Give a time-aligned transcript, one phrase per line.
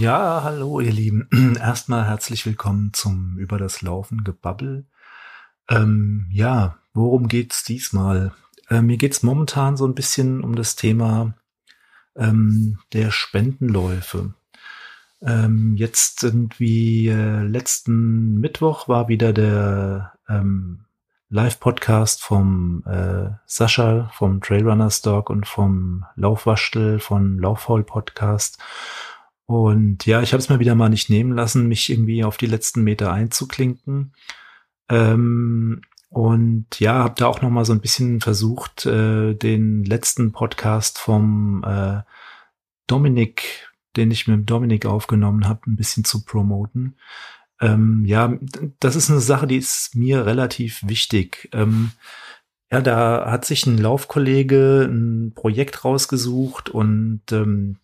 [0.00, 1.28] Ja, hallo ihr Lieben.
[1.60, 4.86] Erstmal herzlich willkommen zum Über das Laufen Gebabbel.
[5.68, 8.32] Ähm, ja, worum geht's diesmal?
[8.70, 11.34] Äh, mir geht's momentan so ein bisschen um das Thema
[12.16, 14.32] ähm, der Spendenläufe.
[15.20, 20.86] Ähm, jetzt irgendwie äh, letzten Mittwoch war wieder der ähm,
[21.28, 28.56] Live-Podcast vom äh, Sascha vom Trailrunners Dog und vom Laufwaschtel von Lauffaul Podcast.
[29.50, 32.46] Und ja, ich habe es mir wieder mal nicht nehmen lassen, mich irgendwie auf die
[32.46, 34.12] letzten Meter einzuklinken.
[34.88, 40.30] Ähm, und ja, habe da auch noch mal so ein bisschen versucht, äh, den letzten
[40.30, 42.02] Podcast vom äh,
[42.86, 46.94] Dominik, den ich mit Dominik aufgenommen habe, ein bisschen zu promoten.
[47.60, 48.38] Ähm, ja,
[48.78, 51.48] das ist eine Sache, die ist mir relativ wichtig.
[51.50, 51.90] Ähm,
[52.70, 57.78] ja, da hat sich ein Laufkollege ein Projekt rausgesucht und ähm,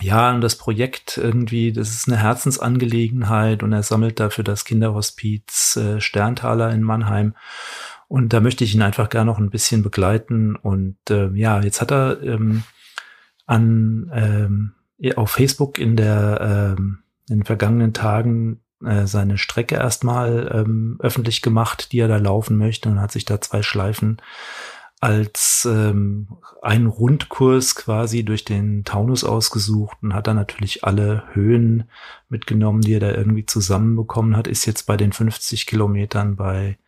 [0.00, 5.76] ja, und das Projekt irgendwie, das ist eine Herzensangelegenheit und er sammelt dafür das Kinderhospiz
[5.76, 7.34] äh, Sterntaler in Mannheim.
[8.06, 10.56] Und da möchte ich ihn einfach gar noch ein bisschen begleiten.
[10.56, 12.62] Und äh, ja, jetzt hat er ähm,
[13.46, 14.72] an ähm,
[15.16, 21.42] auf Facebook in der ähm, in den vergangenen Tagen äh, seine Strecke erstmal ähm, öffentlich
[21.42, 24.18] gemacht, die er da laufen möchte und hat sich da zwei Schleifen
[25.00, 26.26] als ähm,
[26.60, 31.84] ein Rundkurs quasi durch den Taunus ausgesucht und hat dann natürlich alle Höhen
[32.28, 36.78] mitgenommen, die er da irgendwie zusammenbekommen hat, ist jetzt bei den 50 Kilometern bei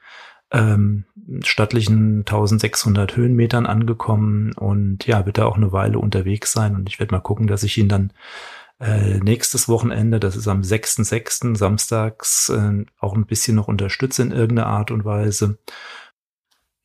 [0.51, 1.05] ähm,
[1.45, 6.99] stattlichen 1600 Höhenmetern angekommen und ja, wird da auch eine Weile unterwegs sein und ich
[6.99, 8.13] werde mal gucken, dass ich ihn dann
[8.81, 11.57] äh, nächstes Wochenende, das ist am 6.6.
[11.57, 15.59] samstags, äh, auch ein bisschen noch unterstütze in irgendeiner Art und Weise.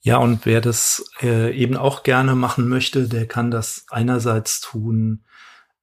[0.05, 5.23] Ja, und wer das äh, eben auch gerne machen möchte, der kann das einerseits tun,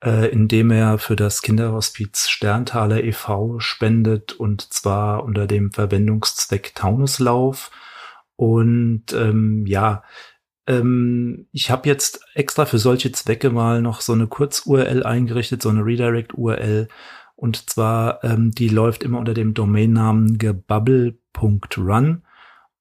[0.01, 3.59] äh, indem er für das Kinderhospiz Sterntaler e.V.
[3.59, 7.73] spendet und zwar unter dem Verwendungszweck Taunuslauf.
[8.37, 10.05] Und ähm, ja,
[10.69, 15.69] ähm, ich habe jetzt extra für solche Zwecke mal noch so eine Kurz-URL eingerichtet, so
[15.69, 16.87] eine Redirect-URL.
[17.35, 22.23] Und zwar, ähm, die läuft immer unter dem Domainnamen gebubble.run.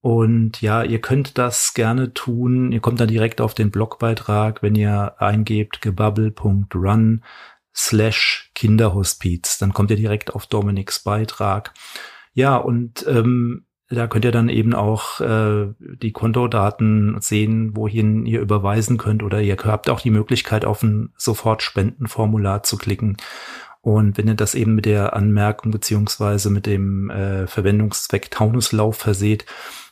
[0.02, 2.72] Und ja, ihr könnt das gerne tun.
[2.72, 7.24] Ihr kommt dann direkt auf den Blogbeitrag, wenn ihr eingebt gebubble.run
[7.74, 9.60] slash Kinderhospiz.
[9.60, 11.74] Dann kommt ihr direkt auf Dominiks Beitrag.
[12.34, 18.42] Ja, und ähm, da könnt ihr dann eben auch äh, die Kontodaten sehen, wohin ihr
[18.42, 23.18] überweisen könnt oder ihr habt auch die Möglichkeit, auf ein Sofort-Spendenformular zu klicken.
[23.82, 29.46] Und wenn ihr das eben mit der Anmerkung beziehungsweise mit dem äh, Verwendungszweck Taunuslauf verseht,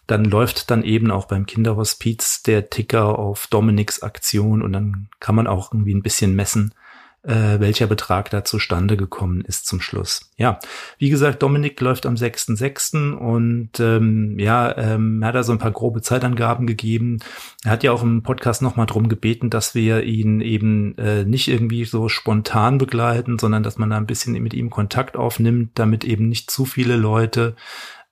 [0.09, 5.35] dann läuft dann eben auch beim Kinderhospiz der Ticker auf Dominiks Aktion und dann kann
[5.35, 6.73] man auch irgendwie ein bisschen messen,
[7.21, 10.31] äh, welcher Betrag da zustande gekommen ist zum Schluss.
[10.37, 10.59] Ja,
[10.97, 13.13] wie gesagt, Dominik läuft am 6.6.
[13.13, 17.19] und ähm, ja, ähm, er hat da so ein paar grobe Zeitangaben gegeben.
[17.65, 21.49] Er hat ja auch im Podcast nochmal drum gebeten, dass wir ihn eben äh, nicht
[21.49, 26.05] irgendwie so spontan begleiten, sondern dass man da ein bisschen mit ihm Kontakt aufnimmt, damit
[26.05, 27.55] eben nicht zu viele Leute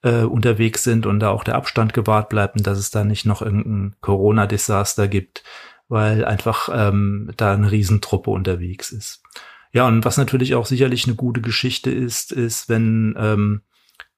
[0.03, 3.25] äh, unterwegs sind und da auch der Abstand gewahrt bleibt und dass es da nicht
[3.25, 5.43] noch irgendein Corona-Desaster gibt
[5.89, 9.21] weil einfach ähm, da eine Riesentruppe unterwegs ist.
[9.71, 13.61] Ja, und was natürlich auch sicherlich eine gute Geschichte ist, ist, wenn ähm,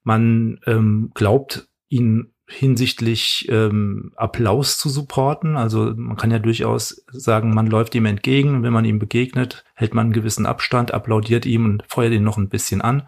[0.04, 5.56] man ähm, glaubt, ihn hinsichtlich ähm, Applaus zu supporten.
[5.56, 9.94] Also man kann ja durchaus sagen, man läuft ihm entgegen, wenn man ihm begegnet, hält
[9.94, 13.08] man einen gewissen Abstand, applaudiert ihm und feuert ihn noch ein bisschen an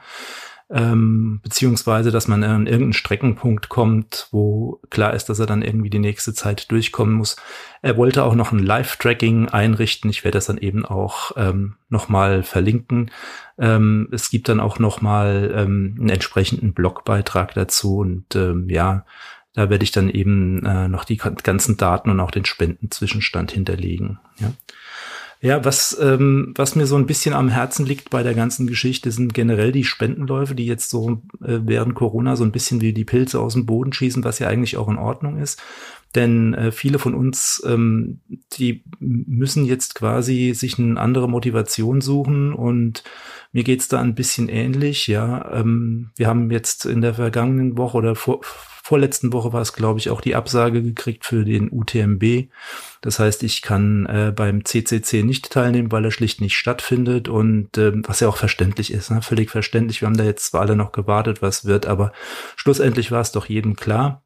[0.73, 5.89] ähm, beziehungsweise dass man an irgendeinen Streckenpunkt kommt, wo klar ist, dass er dann irgendwie
[5.89, 7.35] die nächste Zeit durchkommen muss.
[7.81, 10.09] Er wollte auch noch ein Live-Tracking einrichten.
[10.09, 13.11] Ich werde das dann eben auch ähm, nochmal verlinken.
[13.57, 19.05] Ähm, es gibt dann auch nochmal ähm, einen entsprechenden Blogbeitrag dazu und ähm, ja,
[19.53, 24.19] da werde ich dann eben äh, noch die ganzen Daten und auch den Spendenzwischenstand hinterlegen.
[24.39, 24.53] Ja.
[25.43, 29.11] Ja, was, ähm, was mir so ein bisschen am Herzen liegt bei der ganzen Geschichte,
[29.11, 33.05] sind generell die Spendenläufe, die jetzt so äh, während Corona so ein bisschen wie die
[33.05, 35.59] Pilze aus dem Boden schießen, was ja eigentlich auch in Ordnung ist.
[36.13, 38.19] Denn äh, viele von uns, ähm,
[38.53, 43.03] die müssen jetzt quasi sich eine andere Motivation suchen und
[43.51, 45.07] mir geht's da ein bisschen ähnlich.
[45.07, 48.41] Ja, ähm, wir haben jetzt in der vergangenen Woche oder vor,
[48.83, 52.49] vorletzten Woche war es, glaube ich, auch die Absage gekriegt für den UTMB.
[53.01, 57.77] Das heißt, ich kann äh, beim CCC nicht teilnehmen, weil er schlicht nicht stattfindet und
[57.77, 59.21] äh, was ja auch verständlich ist, ne?
[59.21, 60.01] völlig verständlich.
[60.01, 62.11] Wir haben da jetzt zwar alle noch gewartet, was wird, aber
[62.55, 64.23] schlussendlich war es doch jedem klar.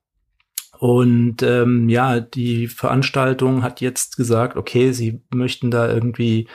[0.77, 6.47] Und ähm, ja, die Veranstaltung hat jetzt gesagt, okay, sie möchten da irgendwie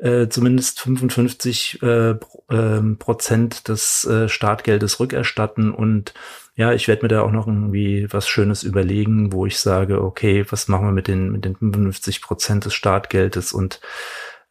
[0.00, 2.14] äh, zumindest 55 äh,
[2.50, 6.14] ähm, Prozent des äh, Startgeldes rückerstatten und
[6.60, 10.44] ja, ich werde mir da auch noch irgendwie was Schönes überlegen, wo ich sage, okay,
[10.50, 13.80] was machen wir mit den mit den 55 Prozent des Startgeldes und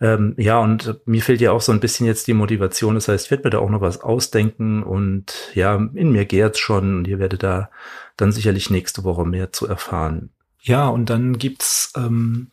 [0.02, 2.96] ähm, ja, und mir fehlt ja auch so ein bisschen jetzt die Motivation.
[2.96, 6.58] Das heißt, ich werde mir da auch noch was ausdenken und ja, in mir gärt's
[6.58, 7.70] schon und ihr werdet da
[8.18, 10.32] dann sicherlich nächste Woche mehr zu erfahren.
[10.62, 12.50] Ja, und dann gibt's ähm,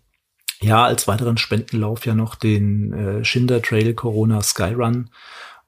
[0.60, 5.08] ja als weiteren Spendenlauf ja noch den äh, Schinder Trail Corona Skyrun.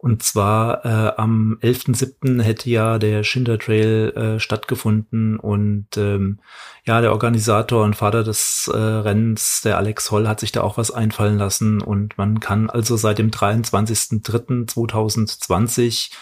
[0.01, 2.41] Und zwar äh, am 11.07.
[2.41, 6.39] hätte ja der Schinder Trail äh, stattgefunden und ähm,
[6.85, 10.77] ja, der Organisator und Vater des äh, Rennens, der Alex Holl, hat sich da auch
[10.77, 16.13] was einfallen lassen und man kann also seit dem 23.03.2020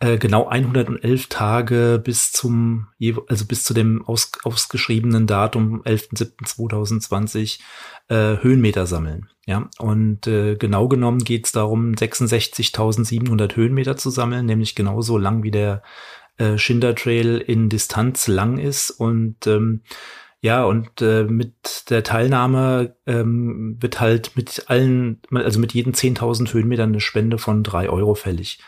[0.00, 2.88] äh, genau 111 Tage bis zum,
[3.28, 7.60] also bis zu dem aus, ausgeschriebenen Datum 11.07.2020
[8.08, 9.28] äh, Höhenmeter sammeln.
[9.46, 15.42] Ja, und äh, genau genommen geht es darum, 66.700 Höhenmeter zu sammeln, nämlich genauso lang
[15.42, 15.82] wie der
[16.38, 19.82] äh, Schinder Trail in Distanz lang ist und ähm,
[20.44, 26.52] ja, und äh, mit der Teilnahme ähm, wird halt mit allen, also mit jedem 10.000
[26.52, 28.58] Höhenmetern eine Spende von drei Euro fällig.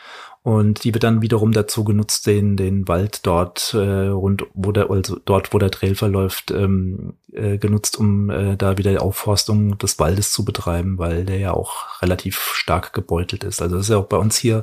[0.47, 4.93] Und die wird dann wiederum dazu genutzt, den, den Wald dort äh, rund, wo der,
[4.93, 9.77] also dort, wo der Trail verläuft, ähm, äh, genutzt, um äh, da wieder die Aufforstung
[9.79, 13.61] des Waldes zu betreiben, weil der ja auch relativ stark gebeutelt ist.
[13.61, 14.63] Also das ist ja auch bei uns hier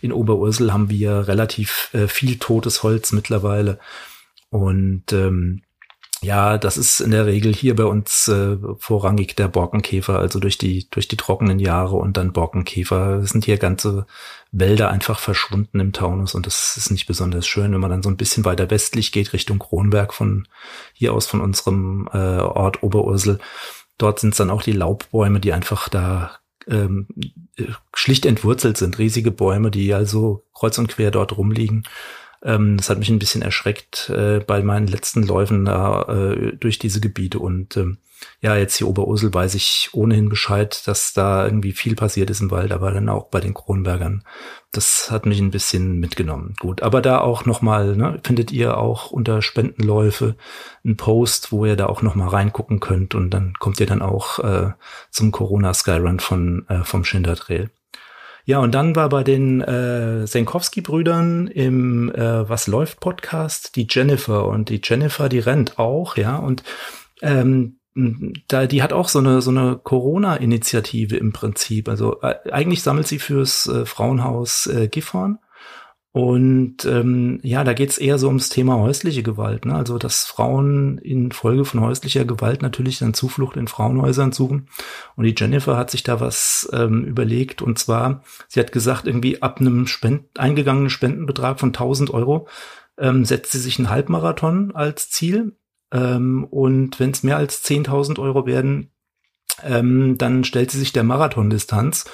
[0.00, 3.78] in Oberursel haben wir relativ äh, viel totes Holz mittlerweile.
[4.50, 5.62] Und ähm,
[6.22, 10.58] ja, das ist in der Regel hier bei uns äh, vorrangig der Borkenkäfer, also durch
[10.58, 14.06] die durch die trockenen Jahre und dann Borkenkäfer sind hier ganze
[14.52, 18.10] Wälder einfach verschwunden im Taunus und das ist nicht besonders schön, wenn man dann so
[18.10, 20.46] ein bisschen weiter westlich geht Richtung Kronberg von
[20.92, 23.38] hier aus von unserem äh, Ort Oberursel.
[23.96, 27.06] Dort sind dann auch die Laubbäume, die einfach da ähm,
[27.94, 31.84] schlicht entwurzelt sind, riesige Bäume, die also kreuz und quer dort rumliegen.
[32.42, 36.78] Ähm, das hat mich ein bisschen erschreckt äh, bei meinen letzten Läufen da äh, durch
[36.78, 37.38] diese Gebiete.
[37.38, 37.98] Und ähm,
[38.40, 42.50] ja, jetzt hier Oberursel weiß ich ohnehin Bescheid, dass da irgendwie viel passiert ist im
[42.50, 44.24] Wald, aber dann auch bei den Kronbergern.
[44.72, 46.54] Das hat mich ein bisschen mitgenommen.
[46.58, 50.36] Gut, aber da auch nochmal, ne, findet ihr auch unter Spendenläufe
[50.84, 54.38] einen Post, wo ihr da auch nochmal reingucken könnt und dann kommt ihr dann auch
[54.38, 54.72] äh,
[55.10, 57.70] zum Corona Skyrun von, äh, vom Schinder Trail.
[58.44, 64.46] Ja, und dann war bei den äh, Senkowski-Brüdern im äh, Was läuft Podcast die Jennifer.
[64.46, 66.62] Und die Jennifer, die rennt auch, ja, und
[67.22, 67.76] ähm,
[68.48, 71.88] da, die hat auch so eine, so eine Corona-Initiative im Prinzip.
[71.88, 75.38] Also äh, eigentlich sammelt sie fürs äh, Frauenhaus äh, Gifhorn
[76.12, 79.64] und ähm, ja, da geht's eher so ums Thema häusliche Gewalt.
[79.64, 79.76] Ne?
[79.76, 84.68] Also, dass Frauen in Folge von häuslicher Gewalt natürlich dann Zuflucht in Frauenhäusern suchen.
[85.14, 87.62] Und die Jennifer hat sich da was ähm, überlegt.
[87.62, 92.48] Und zwar, sie hat gesagt, irgendwie ab einem Spend eingegangenen Spendenbetrag von 1000 Euro
[92.98, 95.56] ähm, setzt sie sich einen Halbmarathon als Ziel.
[95.92, 98.90] Ähm, und wenn es mehr als 10.000 Euro werden,
[99.62, 102.06] ähm, dann stellt sie sich der Marathondistanz.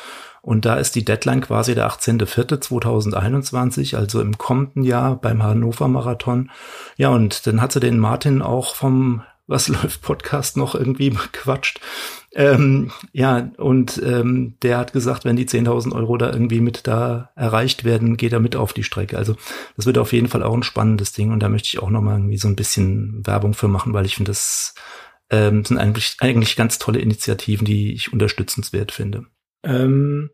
[0.46, 6.52] Und da ist die Deadline quasi der 18.04.2021, also im kommenden Jahr beim Hannover Marathon.
[6.96, 11.80] Ja, und dann hat sie den Martin auch vom Was läuft Podcast noch irgendwie bequatscht.
[12.32, 17.30] Ähm, ja, und ähm, der hat gesagt, wenn die 10.000 Euro da irgendwie mit da
[17.34, 19.18] erreicht werden, geht er mit auf die Strecke.
[19.18, 19.34] Also
[19.76, 22.02] das wird auf jeden Fall auch ein spannendes Ding und da möchte ich auch noch
[22.02, 24.76] mal irgendwie so ein bisschen Werbung für machen, weil ich finde, das
[25.28, 29.26] ähm, sind eigentlich, eigentlich ganz tolle Initiativen, die ich unterstützenswert finde.
[29.66, 30.30] Ähm,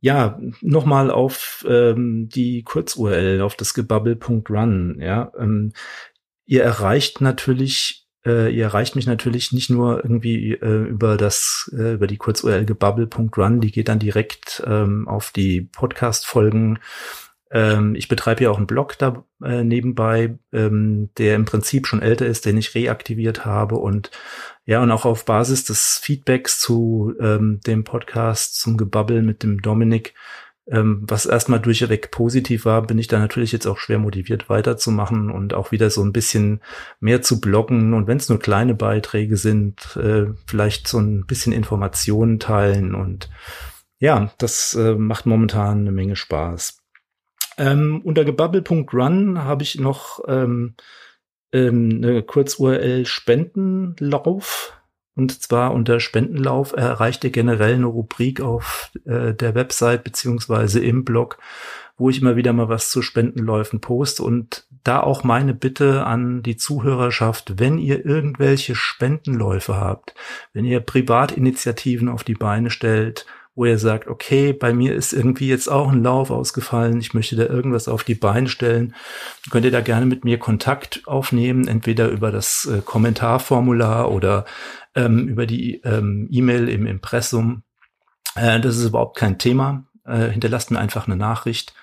[0.00, 5.30] ja, nochmal auf ähm, die Kurz-URL, auf das Gebubble.run, ja.
[5.38, 5.72] Ähm,
[6.46, 11.94] ihr erreicht natürlich, äh, ihr erreicht mich natürlich nicht nur irgendwie äh, über das, äh,
[11.94, 16.78] über die Kurz-URL gebubble.run, die geht dann direkt ähm, auf die Podcast-Folgen
[17.50, 22.02] ähm, ich betreibe ja auch einen Blog da äh, nebenbei, ähm, der im Prinzip schon
[22.02, 24.10] älter ist, den ich reaktiviert habe und
[24.64, 29.62] ja, und auch auf Basis des Feedbacks zu ähm, dem Podcast zum Gebabbel mit dem
[29.62, 30.14] Dominik,
[30.70, 35.30] ähm, was erstmal durchweg positiv war, bin ich da natürlich jetzt auch schwer motiviert weiterzumachen
[35.30, 36.60] und auch wieder so ein bisschen
[37.00, 41.52] mehr zu bloggen und wenn es nur kleine Beiträge sind, äh, vielleicht so ein bisschen
[41.52, 43.28] Informationen teilen und
[43.98, 46.79] ja, das äh, macht momentan eine Menge Spaß.
[47.60, 50.76] Ähm, unter gebubble.run habe ich noch ähm,
[51.52, 54.72] ähm, eine Kurz-URL Spendenlauf.
[55.14, 61.04] Und zwar unter Spendenlauf erreicht ihr generell eine Rubrik auf äh, der Website beziehungsweise im
[61.04, 61.36] Blog,
[61.98, 64.22] wo ich immer wieder mal was zu Spendenläufen poste.
[64.22, 70.14] Und da auch meine Bitte an die Zuhörerschaft, wenn ihr irgendwelche Spendenläufe habt,
[70.54, 73.26] wenn ihr Privatinitiativen auf die Beine stellt
[73.60, 77.36] wo ihr sagt, okay, bei mir ist irgendwie jetzt auch ein Lauf ausgefallen, ich möchte
[77.36, 78.94] da irgendwas auf die Beine stellen,
[79.50, 84.46] könnt ihr da gerne mit mir Kontakt aufnehmen, entweder über das äh, Kommentarformular oder
[84.94, 87.62] ähm, über die ähm, E-Mail im Impressum.
[88.34, 89.84] Äh, das ist überhaupt kein Thema.
[90.06, 91.74] Äh, hinterlasst mir einfach eine Nachricht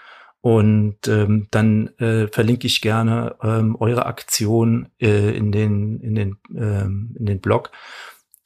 [0.41, 6.37] und ähm, dann äh, verlinke ich gerne ähm, eure Aktion äh, in den in den
[6.55, 7.69] ähm, in den Blog,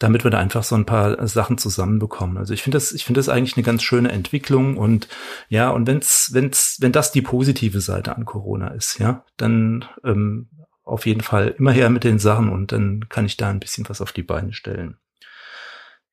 [0.01, 2.37] damit wir da einfach so ein paar Sachen zusammenbekommen.
[2.37, 5.07] Also ich finde das ich finde das eigentlich eine ganz schöne Entwicklung und
[5.47, 10.49] ja und wenn's wenn's wenn das die positive Seite an Corona ist, ja, dann ähm,
[10.83, 13.87] auf jeden Fall immer her mit den Sachen und dann kann ich da ein bisschen
[13.89, 14.97] was auf die Beine stellen.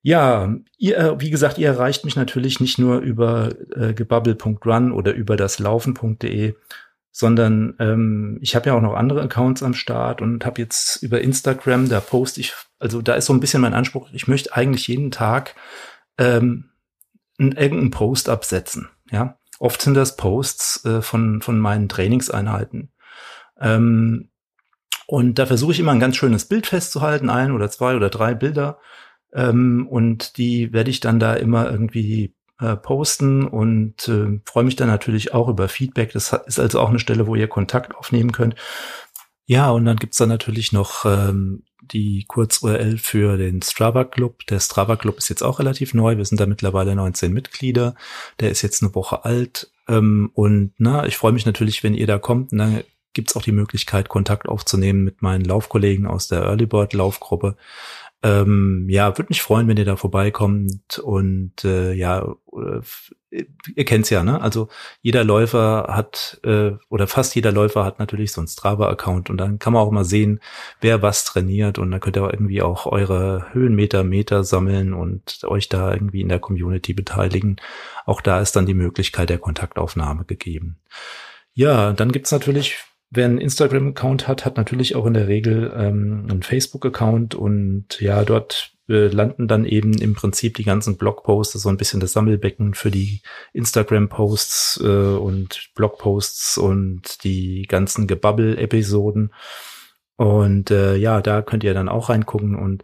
[0.02, 5.12] Ja, ihr, äh, wie gesagt, ihr erreicht mich natürlich nicht nur über äh, gebubble.run oder
[5.14, 6.54] über das laufen.de,
[7.10, 11.20] sondern ähm, ich habe ja auch noch andere Accounts am Start und habe jetzt über
[11.20, 14.88] Instagram, da poste ich, also da ist so ein bisschen mein Anspruch, ich möchte eigentlich
[14.88, 15.54] jeden Tag
[16.18, 16.70] ähm,
[17.38, 18.88] einen, irgendeinen Post absetzen.
[19.10, 22.90] Ja, oft sind das Posts äh, von von meinen Trainingseinheiten.
[23.60, 24.30] Ähm,
[25.06, 28.34] und da versuche ich immer ein ganz schönes Bild festzuhalten, ein oder zwei oder drei
[28.34, 28.78] Bilder
[29.32, 34.76] ähm, und die werde ich dann da immer irgendwie äh, posten und äh, freue mich
[34.76, 36.12] dann natürlich auch über Feedback.
[36.12, 38.54] Das ist also auch eine Stelle, wo ihr Kontakt aufnehmen könnt.
[39.46, 44.46] Ja, und dann gibt's dann natürlich noch ähm, die Kurz-URL für den Strava Club.
[44.46, 46.16] Der Strava Club ist jetzt auch relativ neu.
[46.16, 47.94] Wir sind da mittlerweile 19 Mitglieder.
[48.40, 49.70] Der ist jetzt eine Woche alt.
[49.88, 52.52] Ähm, und na, ich freue mich natürlich, wenn ihr da kommt.
[52.52, 52.82] Und dann
[53.12, 57.56] gibt's auch die Möglichkeit, Kontakt aufzunehmen mit meinen Laufkollegen aus der Early Bird Laufgruppe.
[58.22, 62.34] Ähm, ja, würde mich freuen, wenn ihr da vorbeikommt und äh, ja,
[63.30, 64.40] ihr kennt's ja, ne?
[64.40, 64.68] Also
[65.02, 69.60] jeder Läufer hat äh, oder fast jeder Läufer hat natürlich so einen Strava-Account und dann
[69.60, 70.40] kann man auch mal sehen,
[70.80, 75.44] wer was trainiert und dann könnt ihr auch irgendwie auch eure Höhenmeter, Meter sammeln und
[75.44, 77.56] euch da irgendwie in der Community beteiligen.
[78.04, 80.78] Auch da ist dann die Möglichkeit der Kontaktaufnahme gegeben.
[81.54, 82.78] Ja, dann gibt's natürlich
[83.10, 88.22] Wer einen Instagram-Account hat, hat natürlich auch in der Regel ähm, einen Facebook-Account und ja,
[88.24, 92.74] dort äh, landen dann eben im Prinzip die ganzen Blogposts, so ein bisschen das Sammelbecken
[92.74, 93.22] für die
[93.52, 99.32] Instagram-Posts äh, und Blogposts und die ganzen Gebubble-Episoden.
[100.16, 102.82] Und äh, ja, da könnt ihr dann auch reingucken und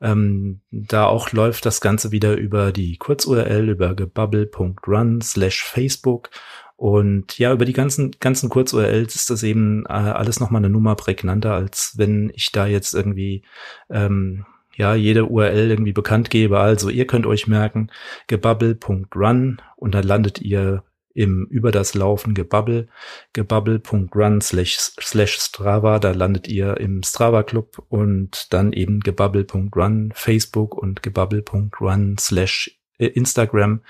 [0.00, 6.30] ähm, da auch läuft das Ganze wieder über die Kurz-URL über gebubble.run slash Facebook
[6.76, 10.94] und ja, über die ganzen, ganzen Kurz-URLs ist das eben äh, alles nochmal eine Nummer
[10.94, 13.42] prägnanter, als wenn ich da jetzt irgendwie,
[13.88, 14.44] ähm,
[14.76, 16.60] ja, jede URL irgendwie bekannt gebe.
[16.60, 17.90] Also ihr könnt euch merken,
[18.26, 22.88] gebubble.run und dann landet ihr im über das Laufen Gebubble,
[23.32, 30.74] gebubble.run slash, slash Strava, da landet ihr im Strava Club und dann eben gebubble.run Facebook
[30.76, 33.80] und gebubble.run slash Instagram.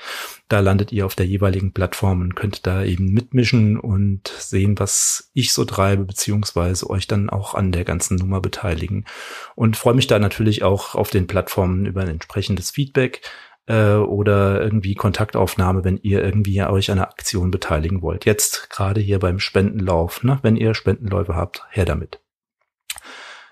[0.48, 5.30] Da landet ihr auf der jeweiligen Plattform und könnt da eben mitmischen und sehen, was
[5.32, 9.04] ich so treibe, beziehungsweise euch dann auch an der ganzen Nummer beteiligen.
[9.54, 13.22] Und freue mich da natürlich auch auf den Plattformen über ein entsprechendes Feedback
[13.66, 18.24] äh, oder irgendwie Kontaktaufnahme, wenn ihr irgendwie euch an einer Aktion beteiligen wollt.
[18.24, 20.38] Jetzt gerade hier beim Spendenlauf, ne?
[20.42, 22.20] wenn ihr Spendenläufe habt, her damit.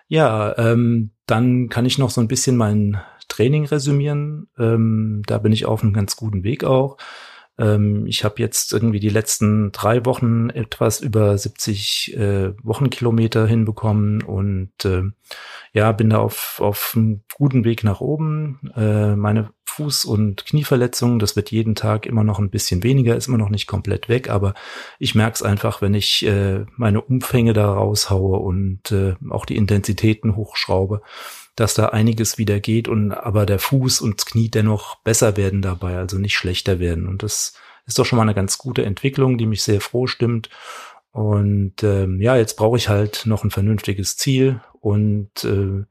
[0.06, 3.00] Ja, ähm, dann kann ich noch so ein bisschen mein
[3.34, 4.48] Training resümieren.
[4.58, 6.98] Ähm, da bin ich auf einem ganz guten Weg auch.
[7.58, 14.22] Ähm, ich habe jetzt irgendwie die letzten drei Wochen etwas über 70 äh, Wochenkilometer hinbekommen
[14.22, 15.02] und äh,
[15.72, 18.60] ja, bin da auf, auf einem guten Weg nach oben.
[18.76, 23.26] Äh, meine Fuß- und Knieverletzungen, das wird jeden Tag immer noch ein bisschen weniger, ist
[23.26, 24.54] immer noch nicht komplett weg, aber
[25.00, 29.56] ich merke es einfach, wenn ich äh, meine Umfänge da raushaue und äh, auch die
[29.56, 31.02] Intensitäten hochschraube,
[31.56, 35.62] dass da einiges wieder geht und aber der Fuß und das Knie dennoch besser werden
[35.62, 37.06] dabei, also nicht schlechter werden.
[37.06, 37.54] Und das
[37.87, 40.50] ist doch schon mal eine ganz gute Entwicklung, die mich sehr froh stimmt.
[41.12, 45.84] Und ähm, ja, jetzt brauche ich halt noch ein vernünftiges Ziel und äh,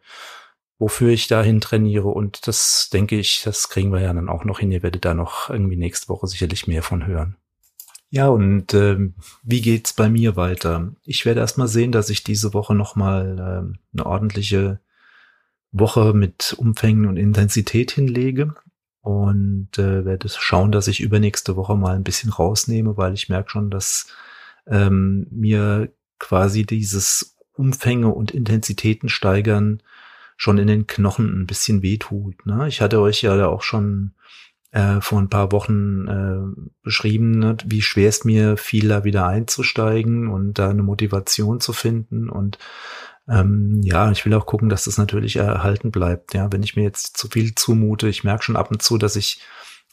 [0.80, 2.10] wofür ich dahin trainiere.
[2.10, 4.72] Und das denke ich, das kriegen wir ja dann auch noch hin.
[4.72, 7.38] Ihr werdet da noch irgendwie nächste Woche sicherlich mehr von hören.
[8.10, 10.92] Ja, und ähm, wie geht's bei mir weiter?
[11.04, 14.82] Ich werde erstmal sehen, dass ich diese Woche nochmal ähm, eine ordentliche
[15.74, 18.56] Woche mit Umfängen und Intensität hinlege
[19.02, 23.50] und äh, werde schauen, dass ich übernächste Woche mal ein bisschen rausnehme, weil ich merke
[23.50, 24.08] schon, dass
[24.68, 29.84] ähm, mir quasi dieses Umfänge und Intensitäten steigern
[30.38, 32.46] schon in den Knochen ein bisschen wehtut.
[32.46, 32.68] Ne?
[32.68, 34.14] Ich hatte euch ja auch schon
[34.72, 39.28] äh, vor ein paar Wochen äh, beschrieben, ne, wie schwer es mir fiel, da wieder
[39.28, 42.58] einzusteigen und da eine Motivation zu finden und
[43.28, 46.34] ähm, ja, ich will auch gucken, dass das natürlich erhalten bleibt.
[46.34, 49.16] Ja, wenn ich mir jetzt zu viel zumute, ich merke schon ab und zu, dass
[49.16, 49.42] ich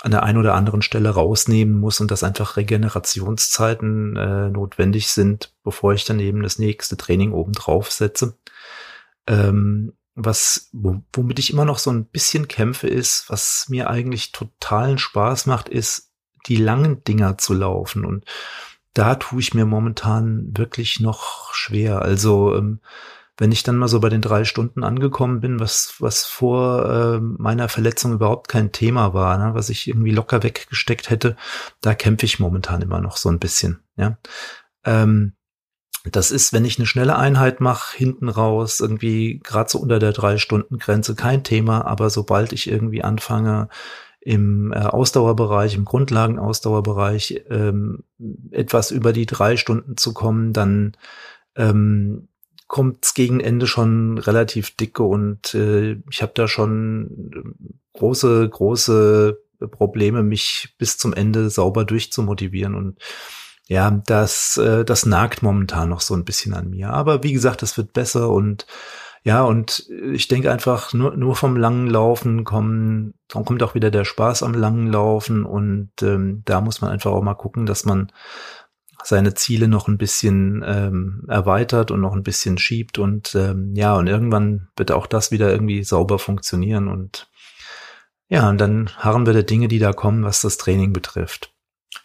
[0.02, 5.54] an der einen oder anderen Stelle rausnehmen muss und dass einfach Regenerationszeiten äh, notwendig sind,
[5.62, 8.38] bevor ich dann eben das nächste Training oben drauf setze.
[9.26, 14.98] Ähm, was, womit ich immer noch so ein bisschen kämpfe, ist, was mir eigentlich totalen
[14.98, 16.10] Spaß macht, ist,
[16.46, 18.04] die langen Dinger zu laufen.
[18.04, 18.24] Und
[18.94, 22.02] da tue ich mir momentan wirklich noch schwer.
[22.02, 22.80] Also, ähm,
[23.36, 27.20] wenn ich dann mal so bei den drei Stunden angekommen bin, was, was vor äh,
[27.20, 31.36] meiner Verletzung überhaupt kein Thema war, ne, was ich irgendwie locker weggesteckt hätte,
[31.80, 33.80] da kämpfe ich momentan immer noch so ein bisschen.
[33.96, 34.18] Ja.
[34.84, 35.32] Ähm,
[36.10, 40.12] das ist, wenn ich eine schnelle Einheit mache, hinten raus, irgendwie gerade so unter der
[40.12, 43.68] Drei-Stunden-Grenze, kein Thema, aber sobald ich irgendwie anfange,
[44.20, 48.04] im äh, Ausdauerbereich, im Grundlagenausdauerbereich ähm,
[48.50, 50.92] etwas über die drei Stunden zu kommen, dann
[51.56, 52.28] ähm,
[52.70, 59.40] kommt's gegen Ende schon relativ dicke und äh, ich habe da schon äh, große, große
[59.72, 62.98] Probleme, mich bis zum Ende sauber durchzumotivieren und
[63.66, 66.90] ja, das, äh, das nagt momentan noch so ein bisschen an mir.
[66.90, 68.66] Aber wie gesagt, das wird besser und
[69.24, 73.90] ja, und ich denke einfach, nur, nur vom langen Laufen kommen, dann kommt auch wieder
[73.90, 77.84] der Spaß am langen Laufen und ähm, da muss man einfach auch mal gucken, dass
[77.84, 78.12] man
[79.04, 83.94] seine Ziele noch ein bisschen ähm, erweitert und noch ein bisschen schiebt und ähm, ja,
[83.94, 87.28] und irgendwann wird auch das wieder irgendwie sauber funktionieren und
[88.28, 91.52] ja, und dann harren wir der Dinge, die da kommen, was das Training betrifft.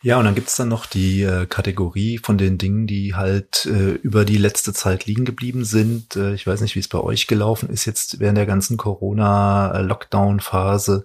[0.01, 3.91] Ja, und dann gibt's dann noch die äh, Kategorie von den Dingen, die halt äh,
[3.93, 6.15] über die letzte Zeit liegen geblieben sind.
[6.15, 11.03] Äh, ich weiß nicht, wie es bei euch gelaufen ist jetzt während der ganzen Corona-Lockdown-Phase.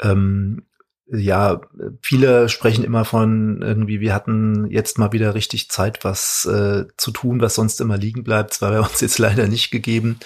[0.00, 0.67] Ähm,
[1.10, 1.60] ja,
[2.02, 7.10] viele sprechen immer von irgendwie, wir hatten jetzt mal wieder richtig Zeit, was äh, zu
[7.10, 8.50] tun, was sonst immer liegen bleibt.
[8.52, 10.18] Das war bei uns jetzt leider nicht gegeben.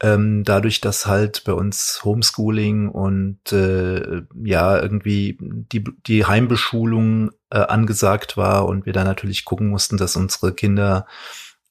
[0.00, 7.58] Ähm, dadurch, dass halt bei uns Homeschooling und äh, ja irgendwie die, die Heimbeschulung äh,
[7.58, 11.06] angesagt war und wir da natürlich gucken mussten, dass unsere Kinder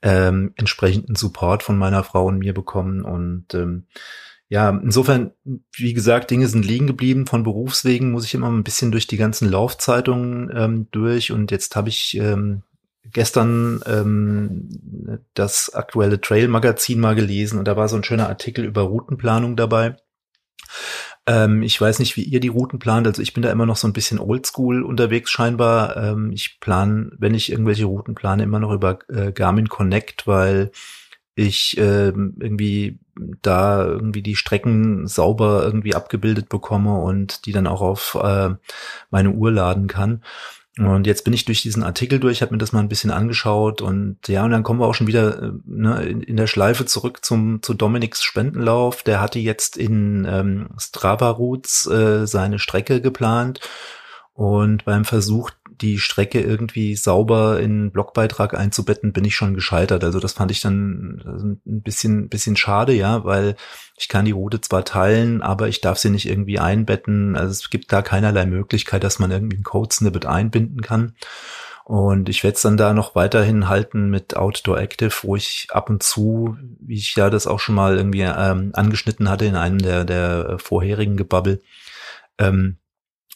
[0.01, 3.85] ähm, entsprechenden Support von meiner Frau und mir bekommen und ähm,
[4.51, 5.31] ja, insofern,
[5.77, 7.25] wie gesagt, Dinge sind liegen geblieben.
[7.25, 11.31] Von Berufswegen muss ich immer ein bisschen durch die ganzen Laufzeitungen ähm, durch.
[11.31, 12.61] Und jetzt habe ich ähm,
[13.13, 18.81] gestern ähm, das aktuelle Trail-Magazin mal gelesen und da war so ein schöner Artikel über
[18.81, 19.95] Routenplanung dabei.
[21.25, 23.07] Ähm, ich weiß nicht, wie ihr die Routen plant.
[23.07, 25.95] Also ich bin da immer noch so ein bisschen oldschool unterwegs scheinbar.
[25.95, 30.71] Ähm, ich plane, wenn ich irgendwelche Routen plane, immer noch über äh, Garmin Connect, weil
[31.35, 32.99] ich äh, irgendwie
[33.41, 38.55] da irgendwie die Strecken sauber irgendwie abgebildet bekomme und die dann auch auf äh,
[39.09, 40.23] meine Uhr laden kann.
[40.77, 43.81] Und jetzt bin ich durch diesen Artikel durch, habe mir das mal ein bisschen angeschaut
[43.81, 46.85] und ja, und dann kommen wir auch schon wieder äh, ne, in, in der Schleife
[46.85, 49.03] zurück zum zu Dominiks Spendenlauf.
[49.03, 53.59] Der hatte jetzt in ähm, Strava Routes äh, seine Strecke geplant
[54.33, 60.03] und beim Versuch, die Strecke irgendwie sauber in Blogbeitrag einzubetten, bin ich schon gescheitert.
[60.03, 63.55] Also das fand ich dann ein bisschen, bisschen schade, ja, weil
[63.97, 67.35] ich kann die Route zwar teilen, aber ich darf sie nicht irgendwie einbetten.
[67.35, 71.15] Also es gibt da keinerlei Möglichkeit, dass man irgendwie ein Code-Snippet einbinden kann.
[71.83, 75.89] Und ich werde es dann da noch weiterhin halten mit Outdoor Active, wo ich ab
[75.89, 79.79] und zu, wie ich ja das auch schon mal irgendwie ähm, angeschnitten hatte in einem
[79.79, 81.61] der, der vorherigen Gebabbel,
[82.37, 82.77] ähm,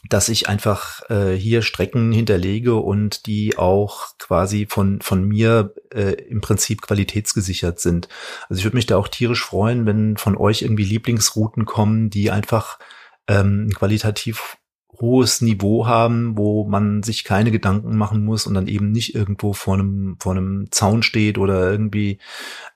[0.09, 6.13] dass ich einfach äh, hier Strecken hinterlege und die auch quasi von von mir äh,
[6.29, 8.07] im Prinzip qualitätsgesichert sind.
[8.49, 12.31] Also ich würde mich da auch tierisch freuen, wenn von euch irgendwie Lieblingsrouten kommen, die
[12.31, 12.79] einfach
[13.27, 14.57] ähm, qualitativ
[14.99, 19.53] hohes Niveau haben, wo man sich keine Gedanken machen muss und dann eben nicht irgendwo
[19.53, 22.19] vor einem, vor einem Zaun steht oder irgendwie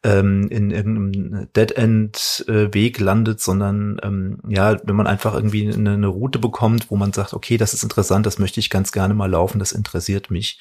[0.03, 6.39] ähm, in irgendeinem Dead-End-Weg landet, sondern ähm, ja, wenn man einfach irgendwie eine, eine Route
[6.39, 9.60] bekommt, wo man sagt, okay, das ist interessant, das möchte ich ganz gerne mal laufen,
[9.60, 10.60] das interessiert mich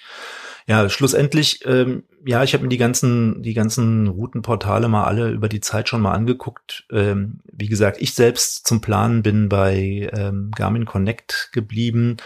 [0.68, 5.48] ja, schlussendlich, ähm, ja, ich habe mir die ganzen, die ganzen Routenportale mal alle über
[5.48, 6.86] die Zeit schon mal angeguckt.
[6.92, 12.18] Ähm, wie gesagt, ich selbst zum Planen bin bei ähm, Garmin Connect geblieben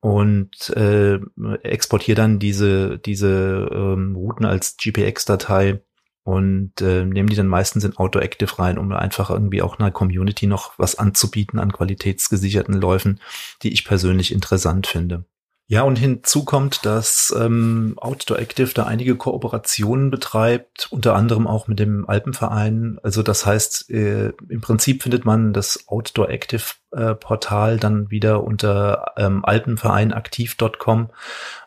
[0.00, 1.18] und äh,
[1.62, 5.80] exportiere dann diese, diese ähm, Routen als GPX-Datei
[6.24, 9.90] und äh, nehme die dann meistens in Auto Active rein, um einfach irgendwie auch einer
[9.90, 13.18] Community noch was anzubieten an qualitätsgesicherten Läufen,
[13.62, 15.24] die ich persönlich interessant finde.
[15.70, 21.68] Ja, und hinzu kommt, dass ähm, Outdoor Active da einige Kooperationen betreibt, unter anderem auch
[21.68, 22.98] mit dem Alpenverein.
[23.02, 28.44] Also das heißt, äh, im Prinzip findet man das Outdoor Active äh, Portal dann wieder
[28.44, 31.10] unter ähm, alpenvereinaktiv.com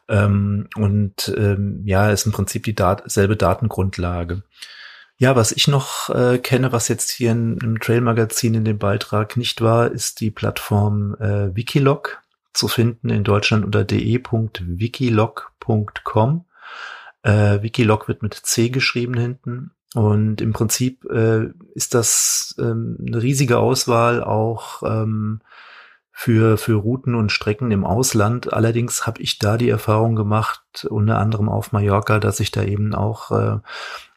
[0.10, 4.42] ähm, und ähm, ja, ist im Prinzip die Dat selbe Datengrundlage.
[5.18, 9.38] Ja, was ich noch äh, kenne, was jetzt hier in, im Trail-Magazin in dem Beitrag
[9.38, 12.20] nicht war, ist die Plattform äh, Wikilog
[12.54, 16.46] zu finden in Deutschland unter de.wikilog.com.
[17.24, 19.72] Äh, Wikilog wird mit C geschrieben hinten.
[19.94, 25.42] Und im Prinzip äh, ist das ähm, eine riesige Auswahl auch ähm,
[26.12, 28.54] für, für Routen und Strecken im Ausland.
[28.54, 32.96] Allerdings habe ich da die Erfahrung gemacht, unter anderem auf Mallorca, dass ich da eben
[32.96, 33.58] auch äh,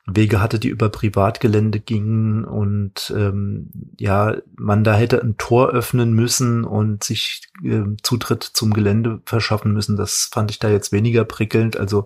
[0.07, 6.13] Wege hatte, die über Privatgelände gingen und ähm, ja, man da hätte ein Tor öffnen
[6.13, 9.97] müssen und sich äh, Zutritt zum Gelände verschaffen müssen.
[9.97, 11.79] Das fand ich da jetzt weniger prickelnd.
[11.79, 12.05] Also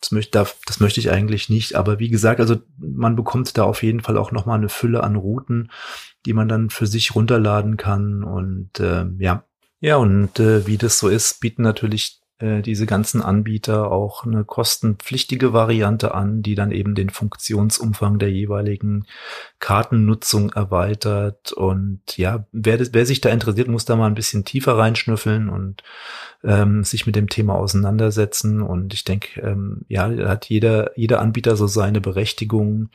[0.00, 1.74] das möchte, das möchte ich eigentlich nicht.
[1.74, 5.16] Aber wie gesagt, also man bekommt da auf jeden Fall auch nochmal eine Fülle an
[5.16, 5.70] Routen,
[6.24, 8.24] die man dann für sich runterladen kann.
[8.24, 9.44] Und äh, ja,
[9.80, 14.44] ja, und äh, wie das so ist, bieten natürlich äh, diese ganzen Anbieter auch eine
[14.44, 19.06] kostenpflichtige Variante an, die dann eben den Funktionsumfang der jeweiligen
[19.60, 21.52] Kartennutzung erweitert.
[21.52, 25.84] Und ja, wer, wer sich da interessiert, muss da mal ein bisschen tiefer reinschnüffeln und
[26.42, 28.62] ähm, sich mit dem Thema auseinandersetzen.
[28.62, 32.90] Und ich denke, ähm, ja, hat jeder, jeder Anbieter so seine Berechtigung.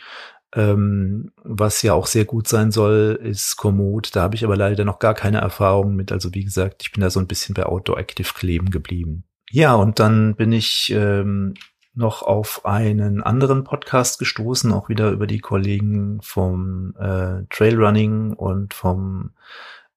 [0.54, 4.16] Ähm, was ja auch sehr gut sein soll, ist Komoot.
[4.16, 6.12] Da habe ich aber leider noch gar keine Erfahrung mit.
[6.12, 9.24] Also wie gesagt, ich bin da so ein bisschen bei Outdoor Active kleben geblieben.
[9.52, 11.56] Ja, und dann bin ich ähm,
[11.96, 18.74] noch auf einen anderen Podcast gestoßen, auch wieder über die Kollegen vom äh, Trailrunning und
[18.74, 19.32] vom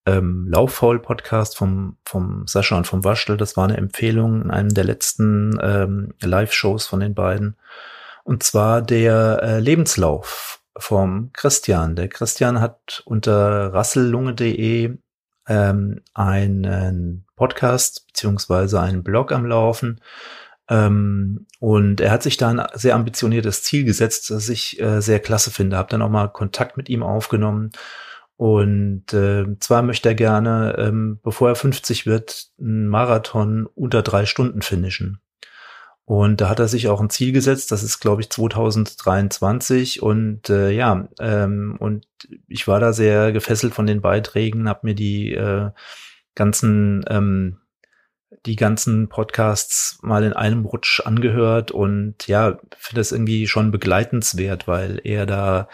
[0.06, 3.36] ähm, Lauffaul-Podcast vom, vom Sascha und vom Waschel.
[3.36, 7.56] Das war eine Empfehlung in einem der letzten ähm, Live-Shows von den beiden.
[8.24, 11.94] Und zwar der äh, Lebenslauf vom Christian.
[11.94, 14.96] Der Christian hat unter rassellunge.de
[15.48, 20.00] ähm, einen Podcast beziehungsweise einen Blog am Laufen.
[20.68, 25.18] Ähm, und er hat sich da ein sehr ambitioniertes Ziel gesetzt, das ich äh, sehr
[25.18, 25.76] klasse finde.
[25.76, 27.72] Habe dann auch mal Kontakt mit ihm aufgenommen.
[28.36, 34.24] Und äh, zwar möchte er gerne, ähm, bevor er 50 wird, einen Marathon unter drei
[34.24, 35.20] Stunden finishen.
[36.04, 40.00] Und da hat er sich auch ein Ziel gesetzt, das ist, glaube ich, 2023.
[40.00, 42.06] Und äh, ja, ähm, und
[42.46, 45.70] ich war da sehr gefesselt von den Beiträgen, habe mir die äh,
[46.34, 47.58] ganzen ähm,
[48.46, 54.66] die ganzen Podcasts mal in einem Rutsch angehört und ja, finde das irgendwie schon begleitenswert,
[54.66, 55.68] weil er da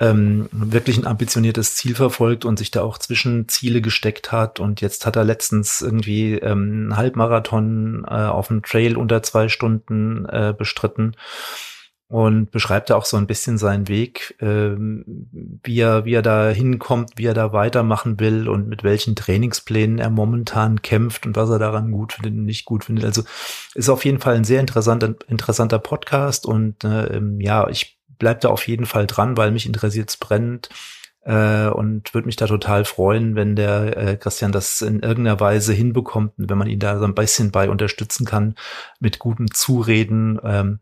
[0.00, 4.60] ähm, wirklich ein ambitioniertes Ziel verfolgt und sich da auch Zwischenziele gesteckt hat.
[4.60, 9.48] Und jetzt hat er letztens irgendwie ähm, einen Halbmarathon äh, auf dem Trail unter zwei
[9.48, 11.16] Stunden äh, bestritten
[12.08, 15.04] und beschreibt da auch so ein bisschen seinen Weg, ähm,
[15.62, 19.98] wie er, wie er da hinkommt, wie er da weitermachen will und mit welchen Trainingsplänen
[19.98, 23.04] er momentan kämpft und was er daran gut findet und nicht gut findet.
[23.04, 23.24] Also
[23.74, 28.48] ist auf jeden Fall ein sehr interessanter, interessanter Podcast und äh, ja, ich bleib da
[28.48, 30.70] auf jeden Fall dran, weil mich interessiert's brennend
[31.24, 35.74] äh, und würde mich da total freuen, wenn der äh, Christian das in irgendeiner Weise
[35.74, 38.54] hinbekommt und wenn man ihn da so ein bisschen bei unterstützen kann
[38.98, 40.40] mit gutem Zureden.
[40.42, 40.80] Ähm,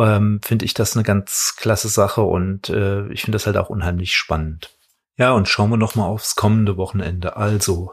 [0.00, 3.70] ähm, finde ich das eine ganz klasse Sache und äh, ich finde das halt auch
[3.70, 4.70] unheimlich spannend.
[5.16, 7.36] Ja, und schauen wir noch mal aufs kommende Wochenende.
[7.36, 7.92] Also,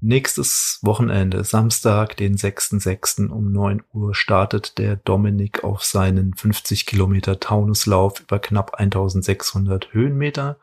[0.00, 3.28] Nächstes Wochenende, Samstag, den 6.6.
[3.28, 10.58] um 9 Uhr startet der Dominik auf seinen 50 Kilometer Taunuslauf über knapp 1600 Höhenmeter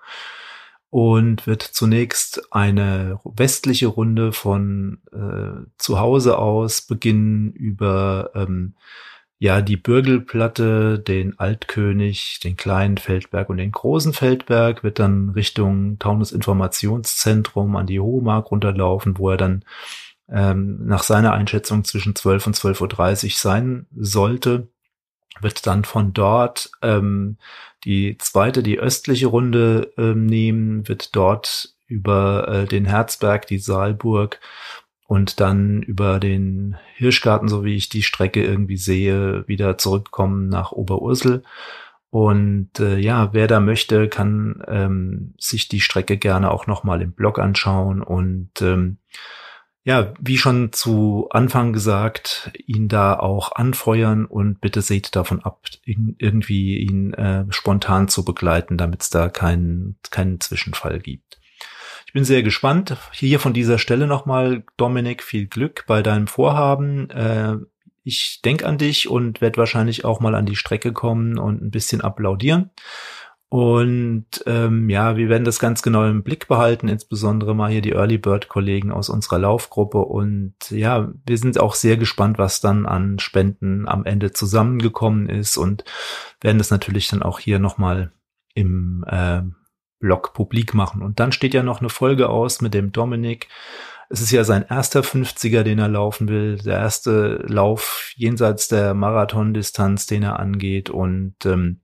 [0.91, 8.75] und wird zunächst eine westliche Runde von äh, zu Hause aus beginnen über ähm,
[9.43, 15.99] ja die Bürgelplatte, den Altkönig, den kleinen Feldberg und den großen Feldberg, wird dann Richtung
[15.99, 19.65] Taunus Informationszentrum an die Hohemark runterlaufen, wo er dann
[20.29, 24.69] ähm, nach seiner Einschätzung zwischen 12 und 12.30 Uhr sein sollte
[25.41, 27.37] wird dann von dort ähm,
[27.83, 34.39] die zweite, die östliche Runde ähm, nehmen, wird dort über äh, den Herzberg, die Saalburg
[35.13, 40.71] und dann über den Hirschgarten, so wie ich die Strecke irgendwie sehe, wieder zurückkommen nach
[40.71, 41.43] Oberursel.
[42.09, 47.11] Und äh, ja, wer da möchte, kann ähm, sich die Strecke gerne auch nochmal im
[47.11, 48.97] Blog anschauen und ähm,
[49.83, 55.61] ja, wie schon zu Anfang gesagt, ihn da auch anfeuern und bitte seht davon ab,
[55.85, 61.39] irgendwie ihn äh, spontan zu begleiten, damit es da keinen keinen Zwischenfall gibt.
[62.13, 62.95] Ich bin sehr gespannt.
[63.11, 67.09] Hier von dieser Stelle nochmal, Dominik, viel Glück bei deinem Vorhaben.
[67.09, 67.55] Äh,
[68.03, 71.71] ich denk an dich und werde wahrscheinlich auch mal an die Strecke kommen und ein
[71.71, 72.69] bisschen applaudieren.
[73.49, 77.93] Und ähm, ja, wir werden das ganz genau im Blick behalten, insbesondere mal hier die
[77.93, 79.97] Early Bird Kollegen aus unserer Laufgruppe.
[79.97, 85.57] Und ja, wir sind auch sehr gespannt, was dann an Spenden am Ende zusammengekommen ist
[85.57, 85.83] und
[86.41, 88.11] werden das natürlich dann auch hier nochmal
[88.53, 89.41] im äh,
[90.03, 91.01] Blog publik machen.
[91.01, 93.47] Und dann steht ja noch eine Folge aus mit dem Dominik.
[94.09, 98.93] Es ist ja sein erster 50er, den er laufen will, der erste Lauf jenseits der
[98.93, 100.89] Marathondistanz, den er angeht.
[100.89, 101.79] Und ähm,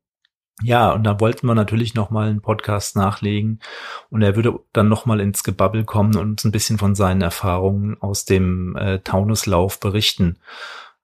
[0.62, 3.62] ja, und da wollten wir natürlich noch mal einen Podcast nachlegen
[4.10, 7.22] und er würde dann noch mal ins Gebabbel kommen und uns ein bisschen von seinen
[7.22, 10.40] Erfahrungen aus dem äh, Taunuslauf berichten.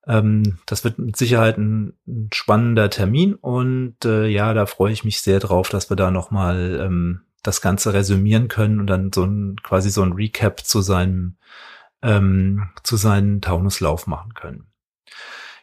[0.07, 5.03] Ähm, das wird mit Sicherheit ein, ein spannender Termin und äh, ja, da freue ich
[5.03, 9.11] mich sehr drauf, dass wir da noch mal ähm, das Ganze resümieren können und dann
[9.13, 11.37] so ein quasi so ein Recap zu seinem
[12.01, 14.67] ähm, zu seinem Taunuslauf machen können.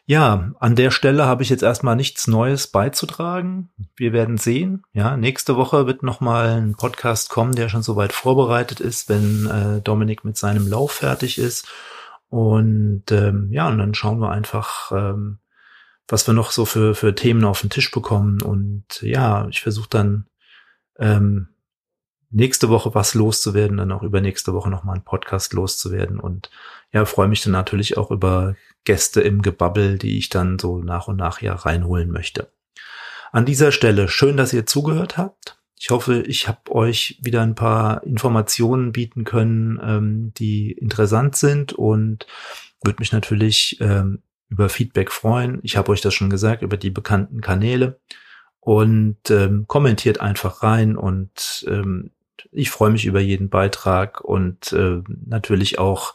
[0.05, 3.69] Ja, an der Stelle habe ich jetzt erstmal nichts Neues beizutragen.
[3.95, 4.83] Wir werden sehen.
[4.91, 9.81] Ja, nächste Woche wird nochmal ein Podcast kommen, der schon soweit vorbereitet ist, wenn äh,
[9.81, 11.69] Dominik mit seinem Lauf fertig ist.
[12.33, 15.37] Und ähm, ja, und dann schauen wir einfach, ähm,
[16.07, 18.41] was wir noch so für, für Themen auf den Tisch bekommen.
[18.41, 20.25] Und ja, ich versuche dann
[20.97, 21.49] ähm,
[22.31, 26.19] nächste Woche was loszuwerden, dann auch übernächste Woche nochmal einen Podcast loszuwerden.
[26.19, 26.49] Und
[26.91, 31.07] ja, freue mich dann natürlich auch über Gäste im Gebabbel, die ich dann so nach
[31.07, 32.51] und nach hier reinholen möchte.
[33.31, 35.61] An dieser Stelle schön, dass ihr zugehört habt.
[35.83, 41.73] Ich hoffe, ich habe euch wieder ein paar Informationen bieten können, ähm, die interessant sind
[41.73, 42.25] und
[42.81, 45.59] würde mich natürlich ähm, über Feedback freuen.
[45.61, 47.99] Ich habe euch das schon gesagt, über die bekannten Kanäle
[48.61, 52.11] und ähm, kommentiert einfach rein und ähm,
[52.53, 56.13] ich freue mich über jeden Beitrag und äh, natürlich auch,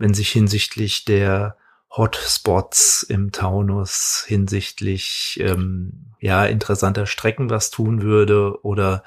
[0.00, 1.56] wenn sich hinsichtlich der
[1.96, 9.02] Hotspots im Taunus hinsichtlich ähm, ja interessanter Strecken was tun würde oder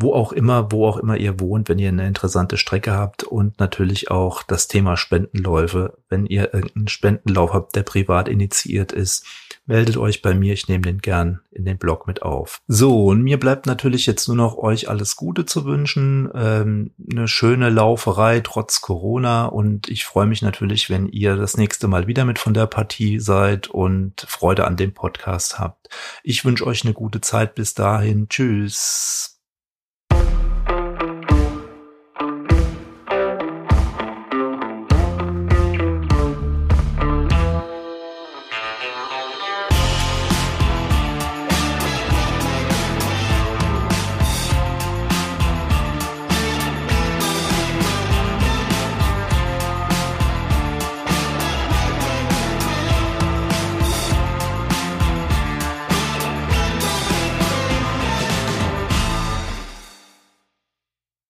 [0.00, 3.58] wo auch immer, wo auch immer ihr wohnt, wenn ihr eine interessante Strecke habt und
[3.58, 5.98] natürlich auch das Thema Spendenläufe.
[6.08, 9.26] Wenn ihr irgendeinen Spendenlauf habt, der privat initiiert ist,
[9.68, 10.52] meldet euch bei mir.
[10.54, 12.60] Ich nehme den gern in den Blog mit auf.
[12.66, 16.28] So, und mir bleibt natürlich jetzt nur noch euch alles Gute zu wünschen.
[16.34, 21.86] Ähm, eine schöne Lauferei trotz Corona und ich freue mich natürlich, wenn ihr das nächste
[21.86, 25.88] Mal wieder mit von der Partie seid und Freude an dem Podcast habt.
[26.24, 28.28] Ich wünsche euch eine gute Zeit bis dahin.
[28.28, 29.37] Tschüss.